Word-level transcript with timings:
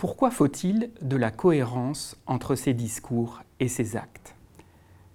Pourquoi 0.00 0.30
faut-il 0.30 0.88
de 1.02 1.16
la 1.16 1.30
cohérence 1.30 2.16
entre 2.26 2.54
ses 2.54 2.72
discours 2.72 3.42
et 3.58 3.68
ses 3.68 3.98
actes? 3.98 4.34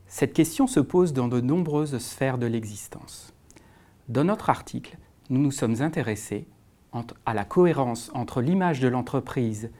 Cette 0.05 0.31
question 0.33 0.67
se 0.67 0.79
pose 0.79 1.11
dans 1.11 1.27
de 1.27 1.41
nombreuses 1.41 1.97
sphères 1.97 2.37
de 2.37 2.45
l'existence. 2.45 3.33
Dans 4.09 4.25
notre 4.25 4.51
article, 4.51 4.99
nous 5.31 5.41
nous 5.41 5.49
sommes 5.49 5.81
intéressés 5.81 6.45
à 7.25 7.33
la 7.33 7.45
cohérence 7.45 8.11
entre 8.13 8.41
l'image 8.41 8.79
de 8.79 8.87
l'entreprise 8.87 9.71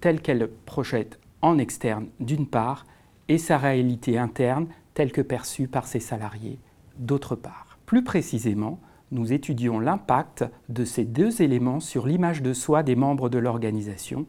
telle 0.00 0.22
qu'elle 0.22 0.48
projette 0.48 1.20
en 1.42 1.58
externe 1.58 2.06
d'une 2.18 2.46
part 2.46 2.86
et 3.28 3.36
sa 3.36 3.58
réalité 3.58 4.16
interne 4.16 4.68
telle 4.94 5.12
que 5.12 5.20
perçue 5.20 5.68
par 5.68 5.86
ses 5.86 6.00
salariés 6.00 6.58
d'autre 6.96 7.36
part. 7.36 7.76
Plus 7.84 8.02
précisément, 8.02 8.80
nous 9.10 9.30
étudions 9.30 9.78
l'impact 9.78 10.46
de 10.70 10.86
ces 10.86 11.04
deux 11.04 11.42
éléments 11.42 11.80
sur 11.80 12.06
l'image 12.06 12.40
de 12.40 12.54
soi 12.54 12.82
des 12.82 12.96
membres 12.96 13.28
de 13.28 13.36
l'organisation 13.36 14.24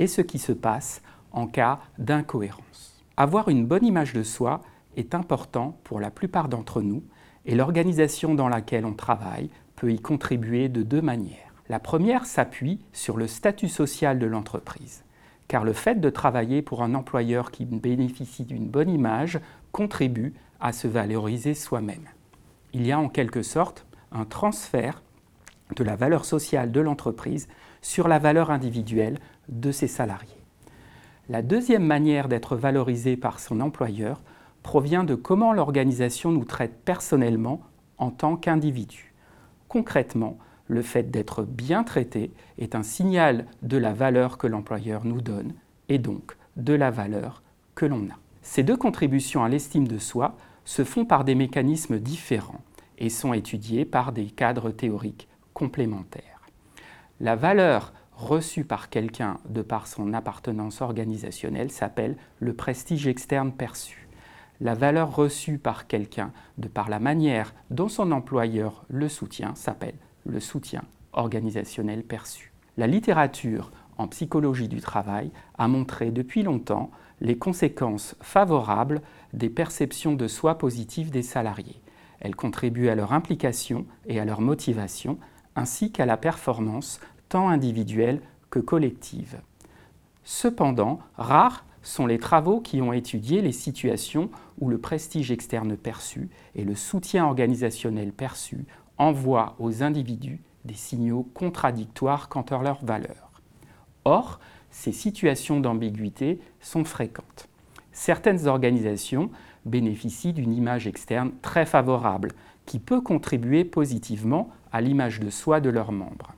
et 0.00 0.08
ce 0.08 0.22
qui 0.22 0.40
se 0.40 0.52
passe 0.52 1.02
en 1.30 1.46
cas 1.46 1.78
d'incohérence. 1.98 3.04
Avoir 3.16 3.48
une 3.50 3.66
bonne 3.66 3.86
image 3.86 4.14
de 4.14 4.24
soi 4.24 4.62
est 4.96 5.14
important 5.14 5.78
pour 5.84 6.00
la 6.00 6.10
plupart 6.10 6.48
d'entre 6.48 6.82
nous 6.82 7.04
et 7.44 7.54
l'organisation 7.54 8.34
dans 8.34 8.48
laquelle 8.48 8.86
on 8.86 8.94
travaille 8.94 9.50
peut 9.76 9.92
y 9.92 10.00
contribuer 10.00 10.68
de 10.68 10.82
deux 10.82 11.02
manières. 11.02 11.54
La 11.68 11.78
première 11.78 12.24
s'appuie 12.24 12.80
sur 12.92 13.16
le 13.16 13.28
statut 13.28 13.68
social 13.68 14.18
de 14.18 14.26
l'entreprise, 14.26 15.04
car 15.46 15.64
le 15.64 15.72
fait 15.72 16.00
de 16.00 16.10
travailler 16.10 16.62
pour 16.62 16.82
un 16.82 16.94
employeur 16.94 17.50
qui 17.50 17.64
bénéficie 17.64 18.44
d'une 18.44 18.68
bonne 18.68 18.90
image 18.90 19.38
contribue 19.70 20.34
à 20.60 20.72
se 20.72 20.88
valoriser 20.88 21.54
soi-même. 21.54 22.08
Il 22.72 22.86
y 22.86 22.92
a 22.92 22.98
en 22.98 23.08
quelque 23.08 23.42
sorte 23.42 23.86
un 24.12 24.24
transfert 24.24 25.02
de 25.76 25.84
la 25.84 25.96
valeur 25.96 26.24
sociale 26.24 26.72
de 26.72 26.80
l'entreprise 26.80 27.48
sur 27.82 28.08
la 28.08 28.18
valeur 28.18 28.50
individuelle 28.50 29.18
de 29.48 29.72
ses 29.72 29.86
salariés. 29.86 30.36
La 31.28 31.42
deuxième 31.42 31.84
manière 31.84 32.28
d'être 32.28 32.56
valorisé 32.56 33.16
par 33.16 33.40
son 33.40 33.60
employeur 33.60 34.20
provient 34.62 35.04
de 35.04 35.14
comment 35.14 35.52
l'organisation 35.52 36.32
nous 36.32 36.44
traite 36.44 36.80
personnellement 36.84 37.60
en 37.98 38.10
tant 38.10 38.36
qu'individu. 38.36 39.14
Concrètement, 39.68 40.38
le 40.66 40.82
fait 40.82 41.10
d'être 41.10 41.42
bien 41.42 41.84
traité 41.84 42.32
est 42.58 42.74
un 42.74 42.82
signal 42.82 43.46
de 43.62 43.76
la 43.76 43.92
valeur 43.92 44.38
que 44.38 44.46
l'employeur 44.46 45.04
nous 45.04 45.20
donne 45.20 45.52
et 45.88 45.98
donc 45.98 46.36
de 46.56 46.74
la 46.74 46.90
valeur 46.90 47.42
que 47.74 47.86
l'on 47.86 48.04
a. 48.04 48.18
Ces 48.42 48.62
deux 48.62 48.76
contributions 48.76 49.44
à 49.44 49.48
l'estime 49.48 49.86
de 49.86 49.98
soi 49.98 50.36
se 50.64 50.84
font 50.84 51.04
par 51.04 51.24
des 51.24 51.34
mécanismes 51.34 51.98
différents 51.98 52.60
et 52.98 53.08
sont 53.08 53.32
étudiés 53.32 53.84
par 53.84 54.12
des 54.12 54.26
cadres 54.26 54.70
théoriques 54.70 55.28
complémentaires. 55.60 56.40
La 57.20 57.36
valeur 57.36 57.92
reçue 58.14 58.64
par 58.64 58.88
quelqu'un 58.88 59.36
de 59.46 59.60
par 59.60 59.88
son 59.88 60.14
appartenance 60.14 60.80
organisationnelle 60.80 61.70
s'appelle 61.70 62.16
le 62.38 62.54
prestige 62.54 63.06
externe 63.06 63.52
perçu. 63.52 64.08
La 64.62 64.72
valeur 64.72 65.14
reçue 65.14 65.58
par 65.58 65.86
quelqu'un 65.86 66.32
de 66.56 66.66
par 66.66 66.88
la 66.88 66.98
manière 66.98 67.52
dont 67.68 67.88
son 67.88 68.10
employeur 68.10 68.86
le 68.88 69.10
soutient 69.10 69.54
s'appelle 69.54 69.98
le 70.24 70.40
soutien 70.40 70.82
organisationnel 71.12 72.04
perçu. 72.04 72.54
La 72.78 72.86
littérature 72.86 73.70
en 73.98 74.08
psychologie 74.08 74.68
du 74.68 74.80
travail 74.80 75.30
a 75.58 75.68
montré 75.68 76.10
depuis 76.10 76.42
longtemps 76.42 76.90
les 77.20 77.36
conséquences 77.36 78.16
favorables 78.22 79.02
des 79.34 79.50
perceptions 79.50 80.14
de 80.14 80.26
soi 80.26 80.56
positives 80.56 81.10
des 81.10 81.22
salariés. 81.22 81.82
Elles 82.20 82.36
contribuent 82.36 82.88
à 82.88 82.94
leur 82.94 83.12
implication 83.12 83.86
et 84.06 84.20
à 84.20 84.24
leur 84.24 84.40
motivation, 84.40 85.18
ainsi 85.56 85.92
qu'à 85.92 86.06
la 86.06 86.16
performance 86.16 87.00
tant 87.28 87.48
individuelle 87.48 88.20
que 88.50 88.58
collective. 88.58 89.40
Cependant, 90.24 91.00
rares 91.16 91.64
sont 91.82 92.06
les 92.06 92.18
travaux 92.18 92.60
qui 92.60 92.82
ont 92.82 92.92
étudié 92.92 93.40
les 93.40 93.52
situations 93.52 94.30
où 94.60 94.68
le 94.68 94.78
prestige 94.78 95.30
externe 95.30 95.76
perçu 95.76 96.28
et 96.54 96.64
le 96.64 96.74
soutien 96.74 97.24
organisationnel 97.24 98.12
perçu 98.12 98.66
envoient 98.98 99.56
aux 99.58 99.82
individus 99.82 100.42
des 100.64 100.74
signaux 100.74 101.26
contradictoires 101.34 102.28
quant 102.28 102.42
à 102.42 102.62
leur 102.62 102.84
valeur. 102.84 103.30
Or, 104.04 104.40
ces 104.70 104.92
situations 104.92 105.60
d'ambiguïté 105.60 106.38
sont 106.60 106.84
fréquentes. 106.84 107.48
Certaines 107.92 108.46
organisations 108.46 109.30
bénéficient 109.64 110.32
d'une 110.32 110.52
image 110.52 110.86
externe 110.86 111.32
très 111.42 111.66
favorable 111.66 112.32
qui 112.66 112.78
peut 112.78 113.00
contribuer 113.00 113.64
positivement 113.64 114.50
à 114.72 114.80
l'image 114.80 115.20
de 115.20 115.30
soi 115.30 115.60
de 115.60 115.70
leurs 115.70 115.92
membres. 115.92 116.34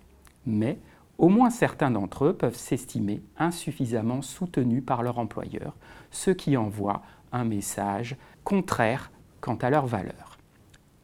Mais 0.46 0.78
au 1.18 1.28
moins 1.28 1.50
certains 1.50 1.90
d'entre 1.90 2.26
eux 2.26 2.32
peuvent 2.32 2.56
s'estimer 2.56 3.22
insuffisamment 3.38 4.22
soutenus 4.22 4.82
par 4.84 5.02
leur 5.02 5.18
employeur, 5.18 5.74
ce 6.10 6.30
qui 6.30 6.56
envoie 6.56 7.02
un 7.32 7.44
message 7.44 8.16
contraire 8.44 9.10
quant 9.40 9.56
à 9.56 9.70
leur 9.70 9.86
valeur. 9.86 10.38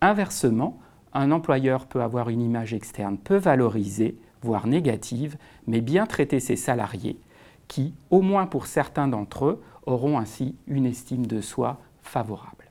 Inversement, 0.01 0.79
un 1.13 1.31
employeur 1.31 1.87
peut 1.87 2.03
avoir 2.03 2.29
une 2.29 2.43
image 2.43 2.75
externe 2.75 3.19
peu 3.19 3.37
valorisée, 3.37 4.19
voire 4.43 4.67
négative, 4.67 5.37
mais 5.67 5.81
bien 5.81 6.07
traiter 6.07 6.41
ses 6.41 6.57
salariés, 6.57 7.19
qui, 7.67 7.95
au 8.11 8.21
moins 8.21 8.47
pour 8.47 8.67
certains 8.67 9.09
d'entre 9.09 9.47
eux, 9.47 9.63
auront 9.87 10.19
ainsi 10.19 10.55
une 10.67 10.87
estime 10.87 11.27
de 11.27 11.41
soi 11.41 11.79
favorable. 12.03 12.71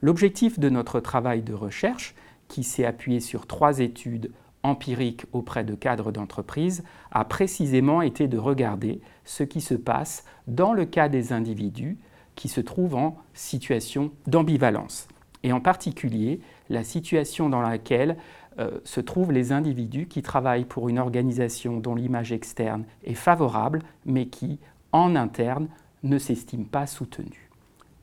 L'objectif 0.00 0.58
de 0.58 0.68
notre 0.68 1.00
travail 1.00 1.42
de 1.42 1.54
recherche, 1.54 2.14
qui 2.48 2.64
s'est 2.64 2.84
appuyé 2.84 3.20
sur 3.20 3.46
trois 3.46 3.80
études 3.80 4.32
empiriques 4.62 5.24
auprès 5.32 5.64
de 5.64 5.74
cadres 5.74 6.12
d'entreprise, 6.12 6.82
a 7.12 7.24
précisément 7.24 8.02
été 8.02 8.26
de 8.28 8.38
regarder 8.38 9.00
ce 9.24 9.42
qui 9.44 9.60
se 9.60 9.74
passe 9.74 10.24
dans 10.46 10.72
le 10.72 10.84
cas 10.84 11.08
des 11.08 11.32
individus 11.32 11.98
qui 12.34 12.48
se 12.48 12.60
trouvent 12.60 12.96
en 12.96 13.16
situation 13.34 14.10
d'ambivalence, 14.26 15.08
et 15.42 15.52
en 15.52 15.60
particulier 15.60 16.40
la 16.68 16.84
situation 16.84 17.48
dans 17.48 17.60
laquelle 17.60 18.16
euh, 18.58 18.78
se 18.84 19.00
trouvent 19.00 19.32
les 19.32 19.52
individus 19.52 20.06
qui 20.06 20.22
travaillent 20.22 20.64
pour 20.64 20.88
une 20.88 20.98
organisation 20.98 21.78
dont 21.78 21.94
l'image 21.94 22.32
externe 22.32 22.84
est 23.04 23.14
favorable, 23.14 23.82
mais 24.04 24.26
qui, 24.26 24.58
en 24.92 25.14
interne, 25.14 25.68
ne 26.02 26.18
s'estiment 26.18 26.64
pas 26.64 26.86
soutenus. 26.86 27.50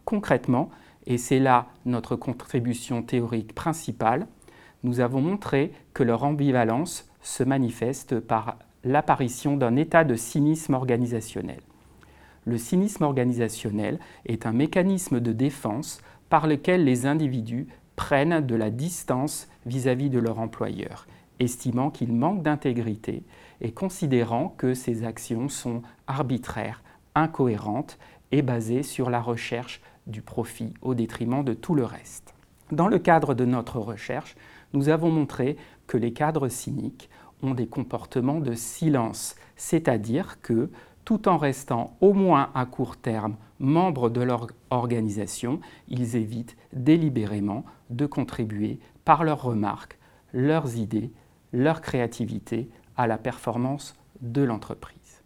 Concrètement, 0.05 0.69
et 1.07 1.17
c'est 1.17 1.39
là 1.39 1.67
notre 1.85 2.16
contribution 2.16 3.03
théorique 3.03 3.53
principale, 3.53 4.28
nous 4.85 5.00
avons 5.00 5.19
montré 5.19 5.73
que 5.96 6.03
leur 6.03 6.23
ambivalence 6.23 7.09
se 7.22 7.44
manifeste 7.44 8.19
par 8.19 8.59
l'apparition 8.84 9.57
d'un 9.57 9.75
état 9.75 10.03
de 10.03 10.16
cynisme 10.16 10.75
organisationnel. 10.75 11.62
Le 12.46 12.59
cynisme 12.59 13.03
organisationnel 13.03 14.00
est 14.28 14.46
un 14.46 14.53
mécanisme 14.53 15.19
de 15.19 15.34
défense 15.34 16.01
par 16.29 16.46
lequel 16.46 16.84
les 16.84 17.07
individus 17.07 17.68
prennent 17.96 18.46
de 18.46 18.56
la 18.56 18.69
distance 18.69 19.50
vis-à-vis 19.66 20.12
de 20.12 20.19
leur 20.19 20.40
employeur, 20.40 21.07
estimant 21.40 21.90
qu'il 21.90 22.13
manque 22.13 22.44
d'intégrité 22.44 23.23
et 23.62 23.72
considérant 23.72 24.50
que 24.50 24.75
ces 24.75 25.03
actions 25.03 25.50
sont 25.50 25.81
arbitraires, 26.06 26.84
incohérentes 27.16 27.97
et 28.31 28.44
basées 28.44 28.84
sur 28.84 29.09
la 29.09 29.19
recherche 29.19 29.81
du 30.06 30.22
profit 30.22 30.75
au 30.84 30.94
détriment 30.94 31.44
de 31.44 31.56
tout 31.56 31.73
le 31.73 31.85
reste. 31.85 32.34
Dans 32.71 32.87
le 32.87 32.97
cadre 32.97 33.35
de 33.35 33.45
notre 33.45 33.79
recherche, 33.79 34.35
nous 34.73 34.89
avons 34.89 35.11
montré 35.11 35.55
que 35.85 35.97
les 35.97 36.13
cadres 36.13 36.47
cyniques 36.47 37.09
ont 37.43 37.53
des 37.53 37.67
comportements 37.67 38.39
de 38.39 38.53
silence, 38.53 39.35
c'est-à-dire 39.55 40.41
que 40.41 40.71
tout 41.03 41.27
en 41.29 41.37
restant 41.37 41.95
au 42.01 42.13
moins 42.13 42.49
à 42.55 42.65
court 42.65 42.97
terme 42.97 43.35
membres 43.59 44.09
de 44.09 44.22
leur 44.22 44.47
organisation, 44.72 45.59
ils 45.87 46.16
évitent 46.16 46.57
délibérément 46.73 47.63
de 47.91 48.07
contribuer 48.07 48.79
par 49.05 49.23
leurs 49.23 49.43
remarques, 49.43 49.99
leurs 50.34 50.75
idées, 50.75 51.11
leur 51.53 51.81
créativité 51.81 52.69
à 52.97 53.05
la 53.05 53.19
performance 53.19 53.95
de 54.22 54.41
l'entreprise. 54.41 55.23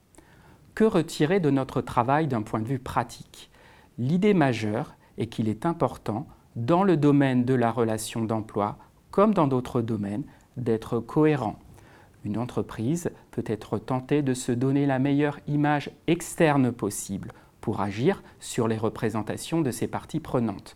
Que 0.75 0.83
retirer 0.83 1.39
de 1.39 1.49
notre 1.49 1.81
travail 1.81 2.27
d'un 2.27 2.41
point 2.41 2.59
de 2.59 2.67
vue 2.67 2.79
pratique? 2.79 3.49
L'idée 3.97 4.33
majeure 4.33 4.95
est 5.17 5.27
qu'il 5.27 5.47
est 5.47 5.65
important, 5.65 6.27
dans 6.65 6.83
le 6.83 6.97
domaine 6.97 7.45
de 7.45 7.53
la 7.53 7.71
relation 7.71 8.23
d'emploi, 8.23 8.77
comme 9.11 9.33
dans 9.33 9.47
d'autres 9.47 9.81
domaines, 9.81 10.23
d'être 10.57 10.99
cohérent 10.99 11.57
une 12.25 12.37
entreprise 12.37 13.09
peut 13.31 13.43
être 13.45 13.77
tentée 13.77 14.21
de 14.21 14.33
se 14.33 14.51
donner 14.51 14.85
la 14.85 14.99
meilleure 14.99 15.39
image 15.47 15.91
externe 16.07 16.71
possible 16.71 17.31
pour 17.61 17.81
agir 17.81 18.23
sur 18.39 18.67
les 18.67 18.77
représentations 18.77 19.61
de 19.61 19.71
ses 19.71 19.87
parties 19.87 20.19
prenantes. 20.19 20.75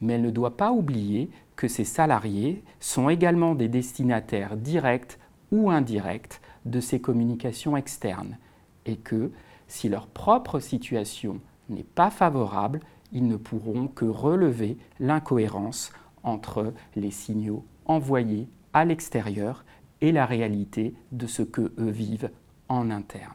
Mais 0.00 0.14
elle 0.14 0.22
ne 0.22 0.30
doit 0.30 0.56
pas 0.56 0.72
oublier 0.72 1.30
que 1.56 1.68
ses 1.68 1.84
salariés 1.84 2.62
sont 2.80 3.08
également 3.08 3.54
des 3.54 3.68
destinataires 3.68 4.56
directs 4.56 5.18
ou 5.50 5.70
indirects 5.70 6.40
de 6.64 6.80
ces 6.80 7.00
communications 7.00 7.76
externes 7.76 8.38
et 8.84 8.96
que 8.96 9.30
si 9.68 9.88
leur 9.88 10.06
propre 10.06 10.60
situation 10.60 11.40
n'est 11.68 11.84
pas 11.84 12.10
favorable, 12.10 12.80
ils 13.12 13.26
ne 13.26 13.36
pourront 13.36 13.88
que 13.88 14.04
relever 14.04 14.76
l'incohérence 14.98 15.92
entre 16.22 16.72
les 16.96 17.10
signaux 17.10 17.64
envoyés 17.84 18.48
à 18.72 18.84
l'extérieur 18.84 19.64
et 20.00 20.12
la 20.12 20.26
réalité 20.26 20.94
de 21.12 21.26
ce 21.26 21.42
que 21.42 21.72
eux 21.78 21.90
vivent 21.90 22.30
en 22.68 22.90
interne. 22.90 23.32